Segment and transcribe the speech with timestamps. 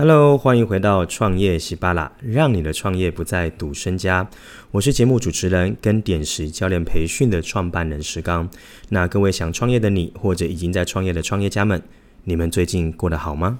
[0.00, 4.30] Hello，欢迎回到创业喜巴拉，让你的创业不再赌身家。
[4.70, 8.48] 我是节目主持人跟点石教练培训的创办人石刚。
[8.90, 11.82] 那各位想创业的你，或者已经在创业的创业家们，
[12.22, 13.58] 你们最近过得好吗？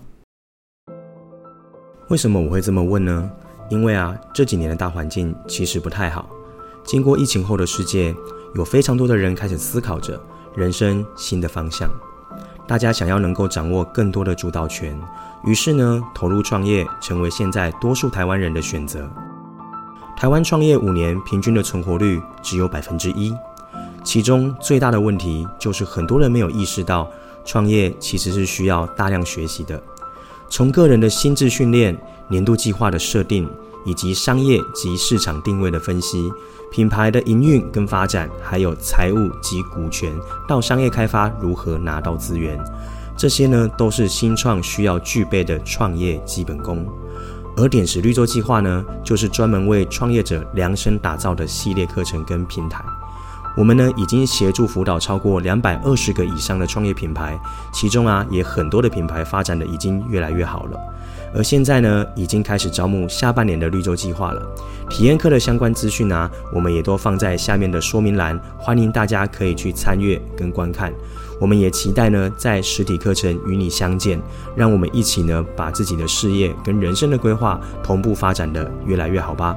[2.09, 3.29] 为什么我会这么问呢？
[3.69, 6.31] 因为啊，这几年的大环境其实不太好。
[6.85, 8.15] 经过疫情后的世界，
[8.55, 10.23] 有非常多的人开始思考着
[10.55, 11.91] 人生新的方向。
[12.69, 14.95] 大家想要能够掌握更多的主导权，
[15.43, 19.09] 于是呢，投入创业成为现在多数台湾人的选择。
[20.19, 23.35] 台湾创业五年平均的存活率只有百分之一，
[24.05, 27.09] 其中最大的问题就是很多人没有意识到，
[27.43, 29.83] 创业其实是需要大量学习的，
[30.51, 31.97] 从个人的心智训练、
[32.29, 33.49] 年度计划的设定，
[33.85, 36.33] 以及商业及市场定位的分析。
[36.71, 40.15] 品牌的营运跟发展，还有财务及股权，
[40.47, 42.63] 到商业开发如何拿到资源，
[43.17, 46.87] 这些呢都是新创需要具备的创业基本功。
[47.57, 52.85] 而点石绿洲计划呢，就是专门为创业者量身打造的系列课程跟平台。
[53.57, 57.41] 我们呢已经协助辅导超过两百二十个以上的创业品牌，
[57.73, 60.79] 其中啊也很多的品牌发展的已经越来越好了。
[61.35, 64.43] 而现在呢，已经开始招募下半年的绿洲计划了。
[64.89, 70.93] 体验课的相关资讯啊，我们也都放在下面的说明栏，欢迎大家可以去参阅跟观看。
[71.41, 74.21] 我们也期待呢，在实体课程与你相见，
[74.57, 79.57] 让我们一起呢，把自己的事业跟人生的规划同步发展的越来越好吧。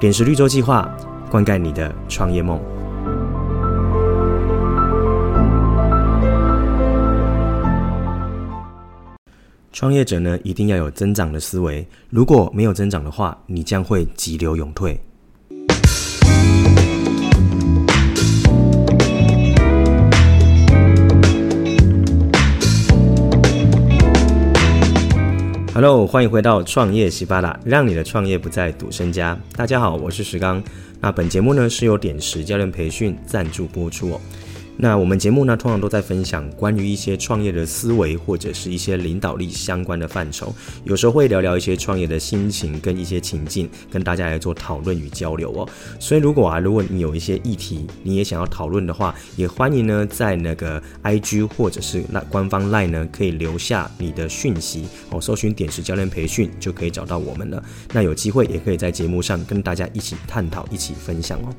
[0.00, 0.88] 点石绿洲计划，
[1.28, 2.60] 灌溉你的创业梦。
[9.70, 11.86] 创业者呢，一定要有增长的思维。
[12.08, 14.98] 如果没有增长的话，你将会急流勇退。
[25.74, 29.38] Hello，欢迎回到创业西巴拉，让你的创业不再赌身家。
[29.54, 30.62] 大家好，我是石刚。
[31.00, 34.20] 那本节目呢，是由点石教练培训赞助播出哦。
[34.80, 40.54] 那我们节目呢，通常都在分享关于一些创业的思维，或者是一些领导力相关的范畴。
[40.84, 45.68] 有时候会聊聊一些创业的心情跟一些情境，跟大家来做讨论与交流哦。
[45.98, 57.60] 所以如果啊，如果你有一些议题，你也想要讨论的话，也欢迎呢在那个 IG 或者是那官方 LINE 呢，可以留下你的讯息哦，搜寻点石教练培训就可以找到我们了。
[57.92, 61.52] 那有机会也可以在节目上跟大家一起探讨，一起分享哦。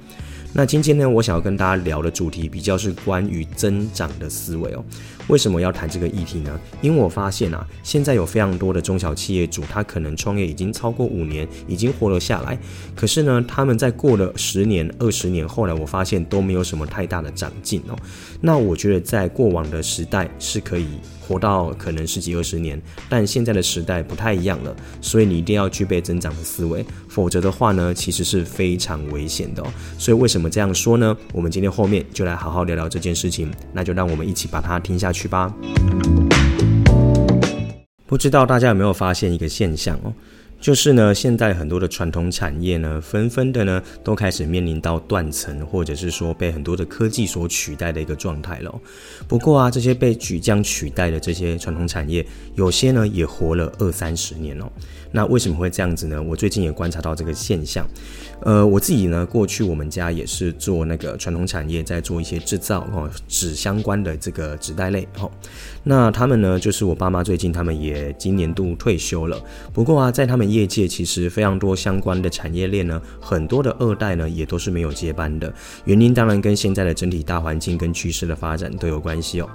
[0.52, 4.84] 那今天呢，我想要跟大家聊的主题比较是关于增长的思维哦。
[5.28, 6.60] 为什么要谈这个议题呢？
[6.82, 12.58] 因为我发现啊，现在有非常多的中小企业主，他可能创业已经超过五年，已经活了下来。
[12.96, 17.96] 可是呢，他们在过了十年、二十年，后来我发现都没有什么太大的长进哦。
[18.42, 20.88] 那我觉得在过往的时代是可以
[21.30, 29.64] 活到可能十几二十年，但现在的时代不太一样了，所以你一定要具备增长的思维，否则的话呢，其实是非常危险的。
[30.00, 31.16] 所以为什么这样说呢？
[31.32, 35.54] 我们今天后面就来好好聊聊这件事情，那就让我们一起把它听下去吧。
[38.08, 40.12] 不知道大家有没有发现一个现象哦？
[40.60, 48.82] 就是呢，现在很多的传统产业呢，纷纷的呢，都开始面临到断层，或者是说被很多的科技所取代的一个状态了。
[49.28, 52.26] 不过啊，这些被即将取代的这些传统产业，
[52.56, 54.70] 有些呢也活了二三十年哦。
[55.12, 56.22] 那为什么会这样子呢？
[56.22, 57.88] 我最近也观察到这个现象。
[58.42, 65.30] 呃，我自己呢，过去我们家也是做那个传统产业，在做一些制造哦，纸相关的这个纸袋类哦。
[65.84, 69.42] 那他们呢，就是我爸妈最近他们也今年度退休了。
[69.74, 75.54] 不过啊，在他们业界其实非常多相关的产业链呢，很多的二代呢也都是没有接班的。
[75.86, 79.50] 原因当然跟现在的整体大环境跟趋势的发展都有关系哦。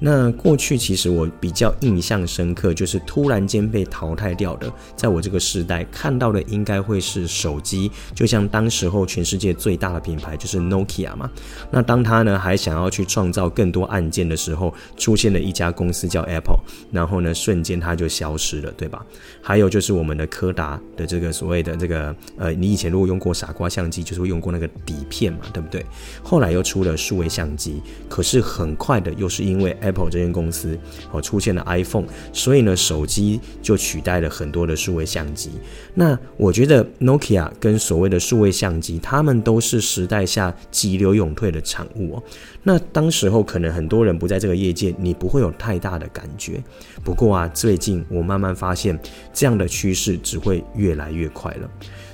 [0.00, 11.30] 那过去其实我比较印象深刻，就是突然间被淘汰掉的，在我这个时代看到的应该会是手机，就像当时候全世界最大的品牌就是 Nokia 嘛。
[11.70, 16.58] 那当他呢还想要去创造更多按键的时候，出现了一家公司叫 Apple，
[16.92, 19.04] 然后呢瞬间它就消失了，对吧？
[19.42, 25.84] 还有就是我们的柯达的这个所谓的这个呃，你以前如果用过傻瓜相机，就是用过那个底片嘛，对不对？
[26.22, 30.78] 后来又出了数位相机，可是很快的又是因为 Apple 这间公司
[31.10, 35.50] 哦出现了 iPhone，所以呢手机就取代了很多的数位相机。
[35.94, 42.22] 那我觉得 Nokia 跟所谓的数位相机，他们都是时代下急流勇退的产物哦。
[42.62, 46.62] 那当时候可能很多人不在这个业界，你不会有太大的感觉。
[47.02, 48.98] 不过啊，最近我慢慢发现，
[49.32, 51.70] 这样的趋势只会越来越快了。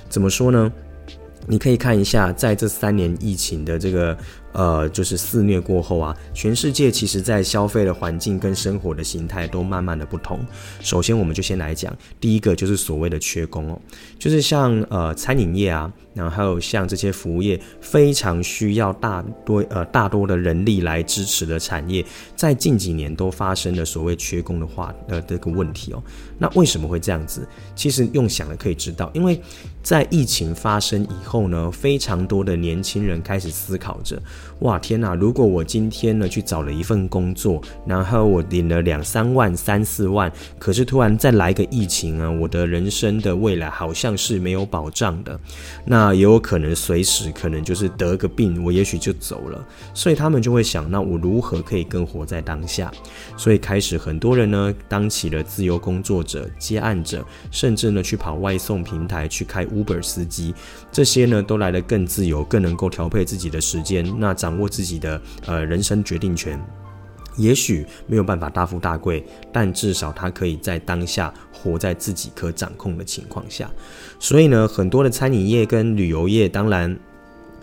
[0.09, 0.71] 怎么说呢？
[1.47, 4.17] 你可以看一下，在这三年疫情的这个。
[4.55, 10.39] 呃，就是肆虐过后啊，全世界其实在消费的环境跟生活的形态都慢慢的不同。
[10.79, 13.77] 首先，我们就先来讲第一个，就是所谓的缺工哦，
[14.17, 26.01] 就是像呃餐饮业啊，然后还有像这些服务业，非常需要大多呃大多的人力来支持的产业，在近几年都发生了所谓缺工的话呃这个问题哦。
[26.37, 27.45] 那为什么会这样子？
[27.75, 29.37] 其实用想了可以知道，因为
[29.83, 34.21] 在疫情发生以后呢，非常多的年轻人开始思考着：
[34.59, 35.13] 哇，天哪！
[35.15, 45.37] 如果我今天呢去找了一份工作，然后我领了两三万、三四万，可是突然再来个疫情啊，我的人生的未来好像是没有保障的。
[45.85, 49.65] 那也有可能随时可能就是得个病，我也许就走了。
[49.93, 52.91] 所以他们就会想：那我如何可以更活在当下？
[53.35, 60.53] 所以开始很多人呢当起了自由工作者、接案者，甚至呢去跑外送平台，去开 Uber 司机，
[60.91, 66.63] 这些呢都来得更自由，更能够调配自己的时间，那掌握自己的呃人生决定权。
[67.37, 73.69] 也许没有办法大富大贵，但至少他可以在当下活在自己可掌控的情况下。
[74.19, 76.95] 所以呢，很多的餐饮业跟旅游业，当然。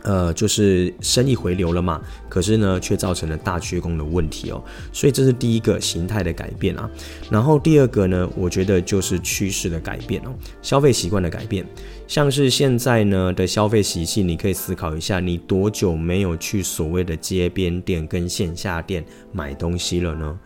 [0.02, 4.62] 呃，就是生意回流了嘛，可是呢，却造成了大缺工的问题哦，
[4.92, 6.90] 所以这是第一个形态的改变啊。
[7.30, 11.66] 然后第二个呢，我觉得就是趋势的改变哦，消费习惯的改变。
[12.08, 20.38] 像是现在呢的消费习性，你可以思考一下，你多久没有去所谓的街边店跟线下店买东西了呢？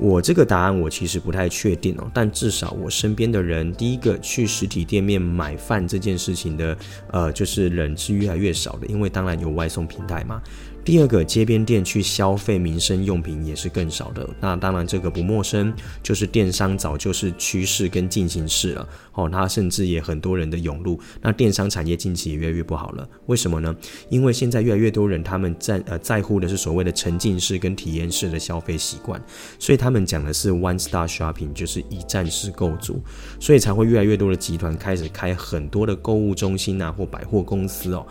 [0.00, 6.76] 我这个答案我其实不太确定哦，但至少我身边的人，第一个去实体店面买饭这件事情的，
[7.10, 10.40] 呃，就是人是越来越少的，因为当然有外送平台嘛。
[10.88, 15.70] 第二个街边店去消费民生用品也是更少的，那当然这个不陌生，
[16.02, 18.88] 就是电商早就是趋势跟进行式了。
[19.12, 23.76] 哦，它甚至也很多人的涌入，那电商产业近期也越来越不好了，为什么呢？
[24.08, 29.22] 因为现在越来越多人他们在呃在乎的是所谓的沉浸式跟体验式的消费习惯，
[29.58, 32.98] 所以他们讲的是 one stop shopping，就是一站式购足，
[33.38, 38.06] 所以才会越来越多的集团开始开很多的购物中心啊或百货公司哦。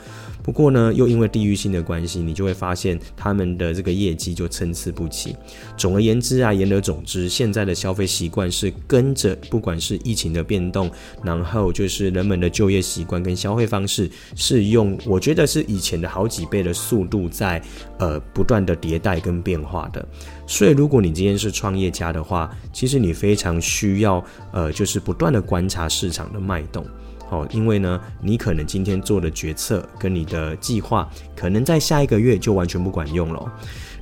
[0.48, 5.36] 不过呢，又因为地域性的关系，你就会发现他们的这个业绩就参差不齐。
[5.76, 10.90] 总而言之啊，言而总之，现在的消费习惯是跟着不管是疫情的变动，
[11.22, 17.62] 然后就是人们的就业习惯跟消费方式，是用我觉得是以前的好几倍的速度在
[18.00, 20.08] 呃不断的迭代跟变化的。
[20.48, 24.24] 所以，如果你今天是创业家的话，其实你非常需要
[24.54, 26.86] 呃就是不断的观察市场的脉动。
[27.30, 33.52] 哦，因为呢，你可能今天做的决策跟你的计划，可能在下一个月就完全不管用了。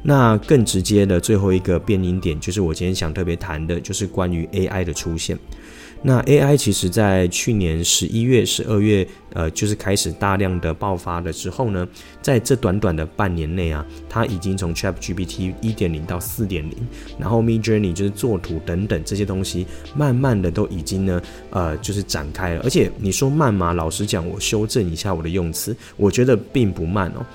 [0.07, 5.35] 那更直接的最后一个变因点，就是我今天想特别谈的，就是关于 AI 的出现。
[6.03, 11.87] 那 AI 其实在去年十一月、十二月，呃，就是开始大量的爆发了之后呢，
[12.21, 16.77] 在这短短的半年内啊，它已经从 ChatGPT 一点零到四点零，
[17.17, 19.65] 然后 Midjourney 就是作图等等这些东西，
[19.95, 21.19] 慢慢的都已经呢，
[21.49, 22.61] 呃，就是展开了。
[22.63, 23.73] 而且你说慢吗？
[23.73, 27.25] 老实讲，我修正一下我的用词，我觉得并不慢哦。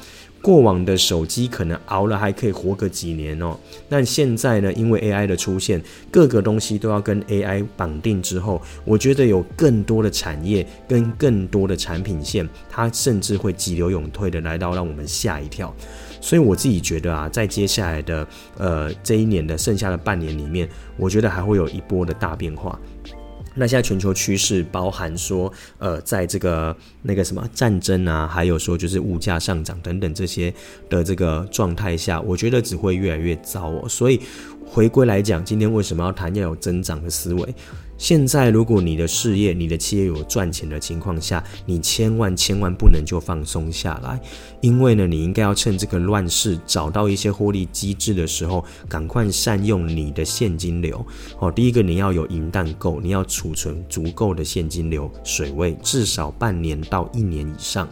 [0.43, 3.57] 过往的手机可能熬了还可以活个几年哦，
[3.89, 15.75] 但现在呢，因为 AI 的出现，各个东西都要跟 AI 绑定之后，我觉得有更多的产业跟更多的产品线，它甚至会急流勇退的来到让我们吓一跳。
[16.23, 18.27] 所以我自己觉得啊，在接下来的
[18.57, 22.79] 呃这一年的剩下的半年里面，我觉得还会有一波的大变化。
[23.55, 30.53] 那现在全球趋势包含说，呃，在这个那个什么战争啊，还有说就是物价上涨等等这些
[30.89, 33.89] 的这个状态下，我觉得只会越来越糟哦。
[33.89, 34.21] 所以
[34.73, 37.55] 回归来讲，今天为什么要谈要有增长的思维？
[37.99, 44.19] 现在，如果你的事业、你的企业有赚钱的情况下，你千万千万不能就放松下来，
[44.61, 51.05] 因为呢，你应该要趁这个乱世找到一些获利机制的时候，赶快善用你的现金流。
[51.41, 57.89] 哦，第一个你要有银弹够，你要储存足够的现金流水位，至少半年到一年以上。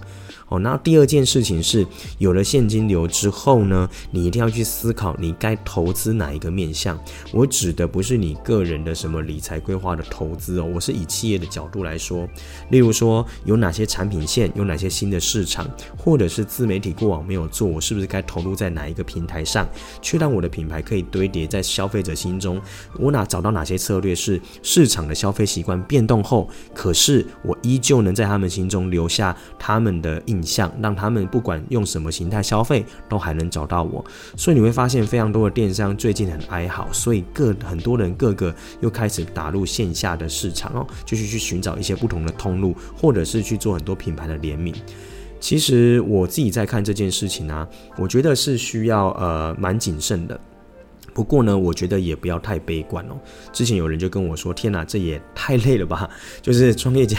[0.48, 1.86] 哦，那第二件事情是，
[2.16, 6.98] 有了现金流之后呢，你一定要去思考你该投资哪一个面向。
[7.32, 12.26] 我指的不是你个人的什么理财规划的投资哦，我是以企业的角度来说。
[12.70, 19.68] 例如说，有哪些产品线，有哪些新的市场，或者是自媒体过往没有做，我是不是该投入在哪一个平台上，
[20.00, 22.58] 去让我的品牌可以堆叠在消费者心中？
[22.98, 30.37] 我哪找到哪些策略是市场的消费习惯变动后，可是我依旧能在他们心中留下他们的印。
[30.38, 34.04] 影像让他们不管用什么形态消费都还能找到我，
[34.36, 44.74] 所以你会发现非常多的电商最近很哀嚎，所以各很多人个个又开始打入线下的市场哦，就是去寻找一些不同的通路，或者是去做很多品牌的联名。
[45.40, 47.66] 其实我自己在看这件事情啊，
[47.96, 50.38] 我觉得是需要呃蛮谨慎的。
[51.18, 53.18] 不过呢，我觉得也不要太悲观哦。
[53.52, 56.08] 之前有人就跟我说：“天哪，这也太累了吧！
[56.40, 57.18] 就是创业家，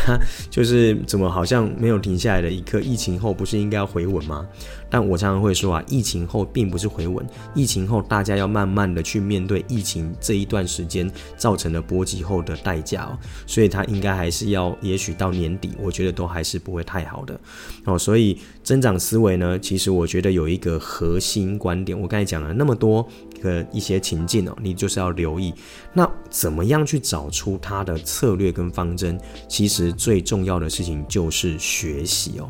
[0.49, 2.79] 就是怎么好像没有停下来的一刻？
[2.79, 4.47] 疫情后不是应该要回稳吗？”
[4.89, 13.17] 但我常常会说啊，疫情后并不是回稳，疫情后大家要慢慢的去面对疫情这一段时间造成的波及后的代价哦。
[13.45, 17.39] 所以它应该还是要，也许到年底，我觉得都还是不会太好的
[17.85, 17.97] 哦。
[17.97, 23.07] 所以增长思维呢，其实我觉得有一个核心观点，我刚才讲了那么多。
[23.41, 25.53] 的一些情境哦，你就是要留意。
[25.93, 29.17] 那怎么样去找出它的策略跟方针？
[29.47, 32.49] 其实最重要的事情就是学习哦。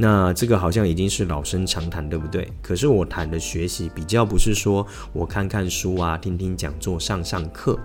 [0.00, 2.48] 那这个好像已经是老生常谈，对不对？
[2.62, 7.76] 可是我谈的学习比较不是说我看看书啊，听听讲座，上上课。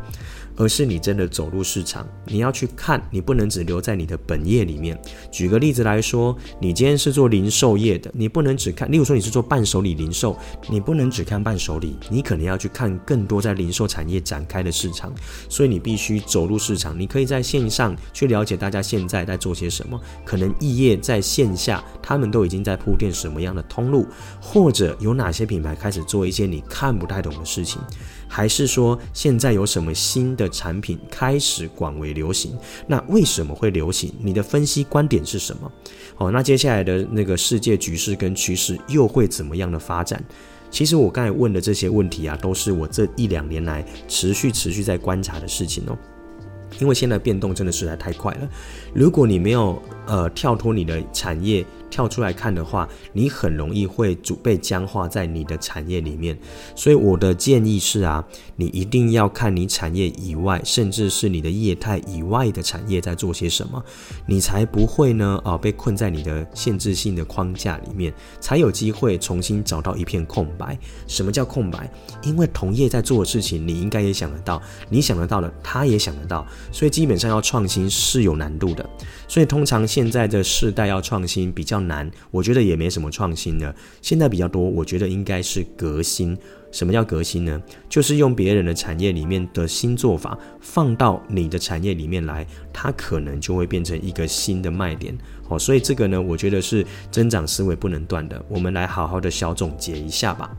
[0.56, 5.00] 而是你真的走入市场，你要去看，你不能只留在你的本业里面。
[5.32, 10.38] 举个例子来说，你今天是做零售业的，你不能只看，例如说你是做伴手礼零售，
[10.70, 15.14] 你不能只看伴手礼，你可能要去看更多在零售产业展开的市场。
[15.50, 24.06] 所以你必须走入市场，你可以在线上去了解大家现在在做些什么，可能异业在线下他们都已经在铺垫什么样的通路，
[24.40, 27.82] 或者有哪些品牌开始做一些你看不太懂的事情。
[28.28, 32.58] 还是说现在有什么新的的产品开始广为流行？
[32.86, 34.14] 那为什么会流行？
[34.20, 35.72] 你的分析观点是什么？
[36.16, 40.24] 好，那接下来的那个世界局势跟趋势又会怎么样的发展？
[40.70, 45.98] 其实我刚才问的这些问题啊，都是我这一两年来持续持续在观察的事情哦。
[46.80, 48.50] 因为现在变动真的实在太快了，
[48.94, 51.65] 如果你没有呃跳脱你的产业。
[51.94, 56.36] 跳出来看的话，你很容易会主被僵化在你的产业里面。
[56.75, 58.25] 所以我的建议是啊，
[58.56, 63.80] 你一定要看你产业以外，甚至是你的业态以外的产业在做些什么，
[64.25, 70.75] 你才不会呢啊被困在你的限制性的框架里面，才有机会重新找到一片空白。
[71.06, 71.88] 什么叫空白？
[72.24, 78.88] 因为同业在做的事情，你应该也想得到，你想得到的，他也想得到，所以基本上要创新是有难度的。
[79.27, 83.74] 所以通常现在的世代要创新比较难，我觉得也没什么创新的。
[84.01, 86.38] 现在比较多，我觉得应该是革新。
[86.72, 87.62] 什么叫革新呢？
[87.88, 95.15] 就是用别人的产业里面的新做法放到你的产业里面来，它可能就会变成一个新的卖点。
[95.50, 98.43] 哦，所以这个呢，我觉得是增长思维不能断的。
[98.50, 100.50] 我们来好好的小总结一下吧。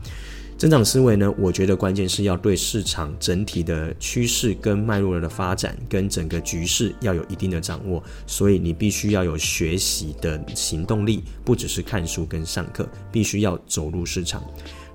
[0.57, 14.41] 增长思维呢，我觉得关键是要对市场整体的趋势跟脉络的发展跟整个局势要有一定的掌握，所以你必须要有学习的行动力，不只是看书跟上课，必须要走入市场。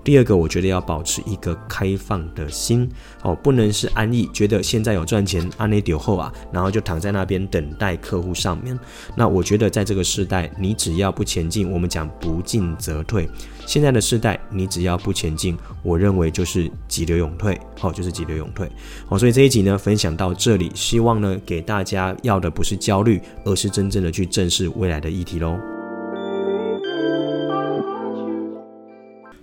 [0.02, 2.88] 第二个，我觉得要保持一个开放的心
[3.22, 8.78] 哦，不能是安逸，觉得现在有赚钱，安内丢后啊，然后就躺在那边等待客户上面。
[9.14, 13.28] 那我觉得在这个时代，你只要不前进，我们讲不进则退。
[13.66, 18.68] 现在的时代，你只要不前进，我认为就是急流勇退，好，就是急流勇退。
[19.06, 25.79] 好，所以这一集呢，分享到这里，希望呢，给大家要的不是焦虑，而是真正的去正视未来的议题喽。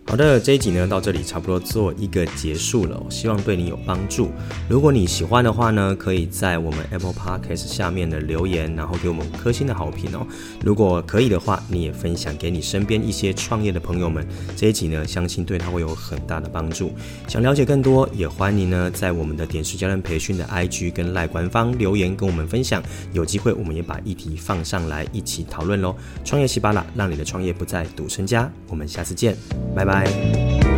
[0.10, 4.32] 好的，这一集呢，到这里差不多做一个结束了，希望对你有帮助。
[4.70, 10.26] 如果你喜欢的话呢，可以在我们 Apple Podcast 下面的留言，然后给我们五颗星的好评哦。
[10.64, 14.26] 如果可以的话，你也分享给你身边一些创业的朋友们。
[14.56, 16.94] 这一集呢，相信对他会有很大的帮助。
[17.28, 22.82] 想了解更多，也欢迎呢在我们的点石教练培训的 IG 跟赖官方留言跟我们分享。
[23.12, 25.94] 有机会我们也把议题放上来一起讨论喽。
[26.24, 28.50] 创业西巴拉，让你的创业不再赌身家。
[28.70, 29.36] 我们下次见，
[29.76, 29.97] 拜拜。
[30.06, 30.76] Bye.